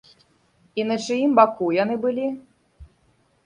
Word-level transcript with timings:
І 0.81 0.85
на 0.93 0.97
чыім 1.05 1.37
баку 1.41 1.69
яны 1.83 2.01
былі? 2.09 2.27